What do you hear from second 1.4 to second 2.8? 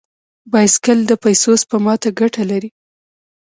سپما ته ګټه لري.